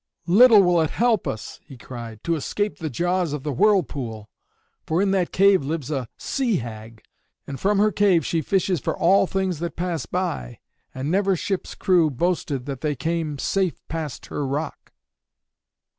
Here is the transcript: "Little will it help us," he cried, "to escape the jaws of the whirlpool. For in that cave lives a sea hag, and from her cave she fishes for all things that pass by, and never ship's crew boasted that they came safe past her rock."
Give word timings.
"Little 0.25 0.63
will 0.63 0.81
it 0.81 0.89
help 0.89 1.27
us," 1.27 1.59
he 1.63 1.77
cried, 1.77 2.23
"to 2.23 2.33
escape 2.35 2.79
the 2.79 2.89
jaws 2.89 3.33
of 3.33 3.43
the 3.43 3.51
whirlpool. 3.53 4.31
For 4.87 4.99
in 4.99 5.11
that 5.11 5.31
cave 5.31 5.63
lives 5.63 5.91
a 5.91 6.07
sea 6.17 6.55
hag, 6.57 7.03
and 7.45 7.59
from 7.59 7.77
her 7.77 7.91
cave 7.91 8.25
she 8.25 8.41
fishes 8.41 8.79
for 8.79 8.97
all 8.97 9.27
things 9.27 9.59
that 9.59 9.75
pass 9.75 10.07
by, 10.07 10.57
and 10.95 11.11
never 11.11 11.35
ship's 11.35 11.75
crew 11.75 12.09
boasted 12.09 12.65
that 12.65 12.81
they 12.81 12.95
came 12.95 13.37
safe 13.37 13.79
past 13.89 14.25
her 14.25 14.43
rock." 14.43 14.91